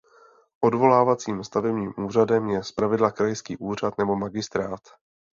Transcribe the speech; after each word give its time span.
Odvolacím 0.63 1.43
stavebním 1.43 1.93
úřadem 1.97 2.49
je 2.49 2.63
zpravidla 2.63 3.11
krajský 3.11 3.57
úřad 3.57 3.97
nebo 3.97 4.15
magistrát. 4.15 4.81